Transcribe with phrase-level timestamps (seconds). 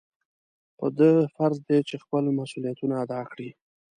[0.77, 3.49] په ده فرض دی چې خپل مسؤلیتونه ادا کړي.